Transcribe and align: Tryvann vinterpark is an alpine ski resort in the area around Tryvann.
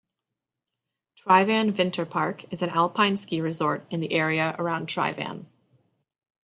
Tryvann 1.15 1.71
vinterpark 1.73 2.51
is 2.51 2.63
an 2.63 2.71
alpine 2.71 3.17
ski 3.17 3.39
resort 3.39 3.85
in 3.91 3.99
the 3.99 4.13
area 4.13 4.55
around 4.57 4.87
Tryvann. 4.87 5.45